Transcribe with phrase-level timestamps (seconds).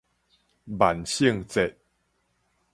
[0.65, 1.77] 萬聖節